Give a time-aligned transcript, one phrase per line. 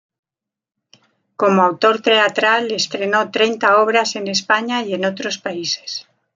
[1.39, 6.07] Como autor teatral estrenó treinta obras en España y en otros países.